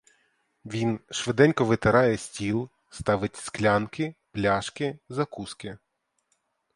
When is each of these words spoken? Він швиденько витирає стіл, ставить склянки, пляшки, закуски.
Він 0.65 0.99
швиденько 1.09 1.65
витирає 1.65 2.17
стіл, 2.17 2.69
ставить 2.89 3.35
склянки, 3.35 4.15
пляшки, 4.31 4.99
закуски. 5.09 5.77